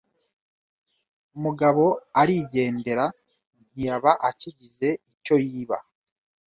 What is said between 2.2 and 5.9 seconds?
arigendera ntiyaba akigize icyo yiba